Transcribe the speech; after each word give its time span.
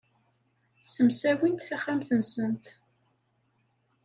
Ssemsawint 0.83 1.63
taxxamt-nsent. 1.69 2.65